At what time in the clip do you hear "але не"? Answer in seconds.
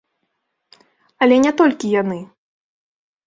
1.25-1.51